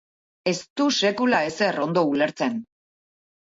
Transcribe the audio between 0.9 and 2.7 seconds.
sekula ezer ondo ulertzen.